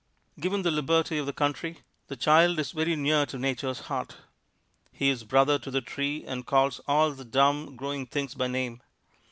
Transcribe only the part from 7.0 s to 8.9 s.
the dumb, growing things by name.